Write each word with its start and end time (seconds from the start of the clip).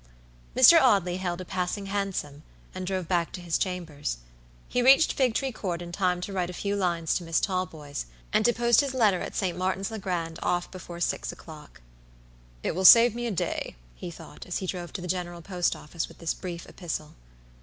Mr. 0.55 0.81
Audley 0.81 1.17
hailed 1.17 1.41
a 1.41 1.45
passing 1.45 1.85
hansom, 1.85 2.41
and 2.73 2.87
drove 2.87 3.07
back 3.07 3.31
to 3.31 3.39
his 3.39 3.59
chambers. 3.59 4.17
He 4.67 4.81
reached 4.81 5.13
Figtree 5.15 5.51
Court 5.51 5.79
in 5.79 5.91
time 5.91 6.21
to 6.21 6.33
write 6.33 6.49
a 6.49 6.53
few 6.53 6.75
lines 6.75 7.13
to 7.13 7.23
Miss 7.23 7.39
Talboys, 7.39 8.07
and 8.33 8.43
to 8.45 8.51
post 8.51 8.81
his 8.81 8.95
letter 8.95 9.21
at 9.21 9.35
St. 9.35 9.55
Martin's 9.55 9.91
le 9.91 9.99
Grand 9.99 10.39
off 10.41 10.71
before 10.71 11.01
six 11.01 11.31
o'clock. 11.31 11.81
"It 12.63 12.73
will 12.73 12.83
save 12.83 13.13
me 13.13 13.27
a 13.27 13.31
day," 13.31 13.75
he 13.93 14.09
thought, 14.09 14.47
as 14.47 14.57
he 14.57 14.65
drove 14.65 14.91
to 14.93 15.01
the 15.01 15.07
General 15.07 15.43
Post 15.43 15.75
Office 15.75 16.07
with 16.07 16.17
this 16.17 16.33
brief 16.33 16.67
epistle. 16.67 17.13